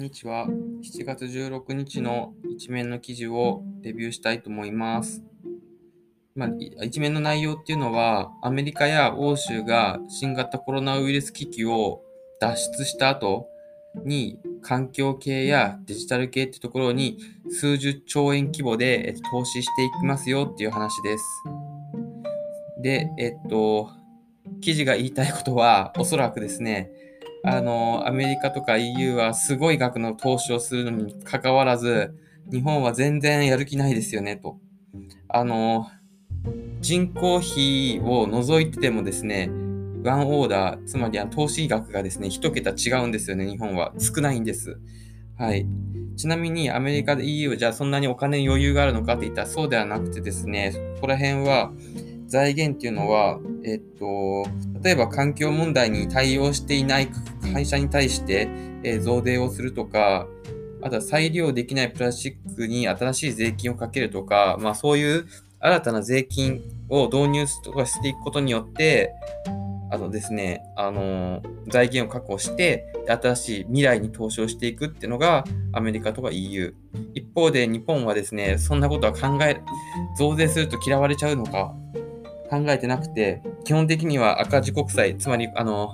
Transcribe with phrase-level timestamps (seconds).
[0.00, 0.46] にちは。
[0.46, 5.22] 7月16日の一面の記事をレビューしたいと思います。
[6.34, 6.48] まあ、
[6.84, 12.00] 一面の内容っていうのは、アメリカや欧州が新型コロナウイルス危機を
[12.40, 13.46] 脱出した後
[14.06, 17.18] に、環境系やデジタル系ってところに
[17.50, 21.24] 数十兆円規模で投資していきますよっていう話です。
[22.82, 23.90] で、えっと、
[24.62, 26.90] 記事が言いたいことは、おそらくですね、
[27.42, 32.14] あの、アメリカとか EU はすごい額の投資をするのに関わらず、
[32.50, 34.58] 日本は全然やる気ないですよね、と。
[35.28, 35.86] あの、
[36.80, 39.50] 人口比を除いててもですね、
[40.04, 43.92] ワンオーダー、つまりは投資額がですね、一桁違うんですよね、日本は。
[43.98, 44.78] 少ないんです。
[45.36, 45.66] はい。
[46.16, 51.72] ちなみにアメリカで EU じゃあそんなにお金に余裕があるのかって言ったらそうではなくてですね、ここら辺は
[52.26, 54.44] 財源っていうのは、えっと、
[54.82, 57.08] 例えば環境問題に対応していない
[57.52, 58.48] 会社に対して、
[58.82, 60.26] え、増税をするとか、
[60.82, 65.26] あとは再利用できないプラスチックに新しい税金をかけるとか、まあそういう
[65.58, 69.12] 新たな税金を導入とかしていくことによって、
[69.92, 76.74] あのですね、あの財源を確保して、新しい未来に投資をしていくっていうのがアメリカとか EU。
[77.14, 79.60] 一方で日本はですね、そんなことは考え、
[80.16, 81.74] 増税すると嫌われちゃうのか、
[82.48, 85.92] 考えてなくて、基本的には赤字国債、つまり、あの、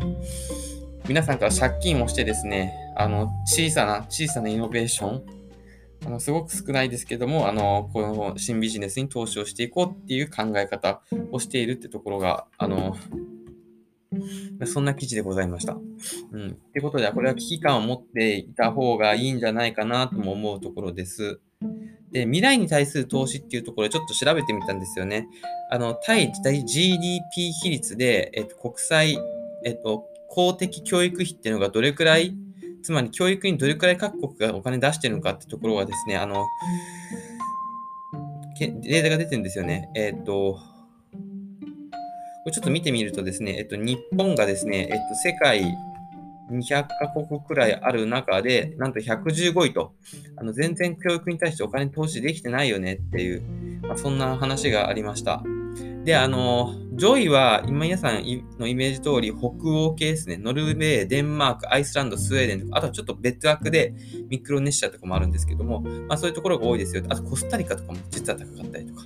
[1.08, 5.22] 皆さんから借金をしてですね、あの、小さな、小さなイノベーション、
[6.04, 12.96] あのすごく少ないですけども、あの、この新ビジネスに投資をしていこうっていう考え方をしているってところが、あの、
[14.66, 15.76] そんな記事でございました。
[16.32, 16.50] うん。
[16.50, 21.40] ってことで、これは危機感を持っていた方がいいんじゃないかなとも思うところです。
[22.10, 25.28] で、未来に対する投資っていうところをちょっと調べてみたんですよね。
[25.70, 29.18] あの、対 GDP 比率で、えっと、国際、
[29.64, 32.36] えっと、公的教育費っていうのがどれくらい、
[32.82, 36.44] つまり教育にどれくらい各国がお金出してるのかってところはですね、あの、
[38.60, 39.88] データが出てるんですよね。
[39.94, 40.60] えっと、こ
[42.44, 45.74] れちょっと見てみるとですね、えっと、日本がですね、えっと、世界
[46.50, 49.94] 200カ国くらいある中で、なんと115位と、
[50.36, 53.42] あの全然教育に対してお金投資できてないよねっていう、
[53.80, 55.42] まあ、そんな話がありました。
[56.06, 58.22] で、あの、上位は今皆さん
[58.60, 60.36] のイメージ通り北欧系ですね。
[60.36, 63.92] ノルウェー、デンマーク、アイスランド、スウェーデンとか、あとはちょっと別枠で
[64.28, 67.02] ミクロネシアとかもあるんですけども、まあそういうところが多いですよ。
[67.08, 69.04] あとコスタリカとかも実は高かったりとか。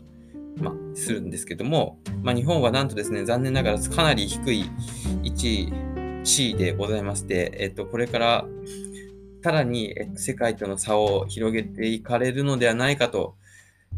[0.58, 4.66] まあ、するんですけども、まあ、日本はなんとですね、残念ながらかなり低い
[5.22, 8.46] 1位、地位でございまして、えっと、これから
[9.42, 13.36] さらに世界との差を広げていかれるのではないかと、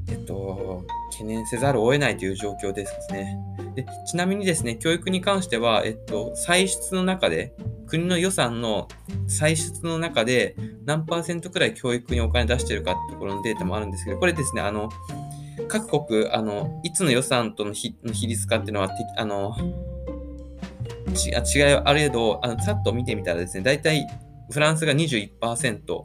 [0.08, 3.38] えっと、懸念せざるを得ないという状況ですね。
[3.74, 7.54] でちなみにですね、教育に関しては、えっと、歳出の中で、
[7.86, 8.88] 国の予算の
[9.28, 14.90] 歳出の中で何パーセントくらい教育にお金出してるかってところのデータもあるんですけど、これですね、あの、
[15.68, 17.94] 各国、あの、いつの予算との比
[18.26, 19.54] 率かっていうのは、あの、
[21.12, 24.06] 違いはあれど、あのさっと見てみたらですね、大体
[24.50, 26.04] フランスが21%、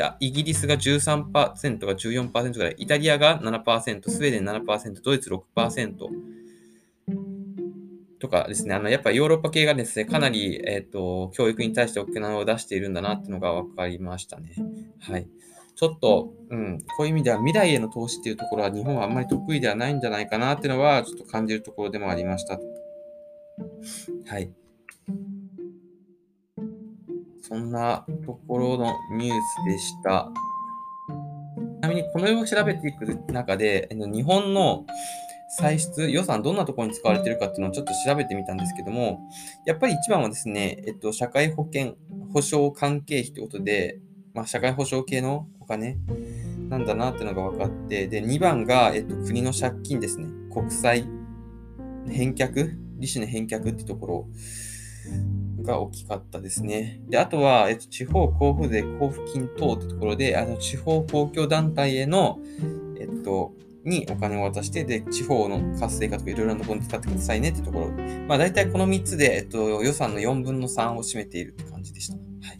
[0.00, 1.54] でイギリスが13%が
[1.94, 5.96] 14%ぐらい、イタリアが7%、スウェーデン7%、ドイツ6%
[8.18, 14.52] とかですね、あのやっぱヨーロッパ系がですね、かなり、えーと、教育に対してお金を出しているんだなっていうのが分かりましたね。
[15.00, 15.28] はい。
[15.74, 22.58] ちょっと、うん、こういう意味では未来への投資っていうところは日本はあんまり得意ではないんじゃないかなっていうのはちょっと感じるところでもありました。
[24.26, 24.50] はい。
[27.50, 30.30] そんなところのニュースでした。
[31.80, 34.86] ちなみにこのよを調べていく中で、日本の
[35.58, 39.28] 歳出、予算どんなところに使われているかっていうのをちょっと調べてみたんですけども、
[39.66, 41.96] やっぱり一番はですね、えっと、社会保険
[42.32, 43.98] 保障関係費ということで、
[44.32, 45.98] まあ、社会保障系のお金
[46.68, 50.28] なんだなっていうのが分かって、で、2番が、えっと、国の借金ですね。
[50.54, 51.04] 国債
[52.08, 54.28] 返却、利子の返却ってところ
[55.62, 57.00] が大きかったですね。
[57.08, 62.38] で、あとは、えっと、地方交付税交付金等ってところで、あの地方公共団体への、
[62.98, 63.52] えっと、
[63.84, 67.88] にお金を渡して、で、地方の活性化とかいろいろなところに使ってくださいねってところ。
[68.26, 72.14] まあ、大体この3つで、えっと、予算の4分の3を占めているって感じでした。
[72.14, 72.20] は
[72.54, 72.58] い。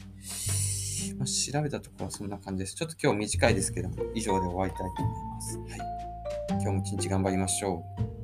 [1.17, 2.75] まあ、調べたところはそんな感じです。
[2.75, 5.59] ちょっと今日短いですけども、以上で終わりたいと思います。
[5.59, 6.01] はい。
[6.53, 7.85] 今日も一日頑張りましょ
[8.17, 8.20] う。